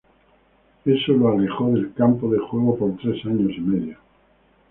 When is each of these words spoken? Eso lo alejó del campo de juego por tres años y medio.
Eso 0.83 1.13
lo 1.13 1.29
alejó 1.29 1.69
del 1.69 1.93
campo 1.93 2.27
de 2.31 2.39
juego 2.39 2.75
por 2.75 2.97
tres 2.97 3.23
años 3.23 3.51
y 3.55 3.59
medio. 3.61 3.97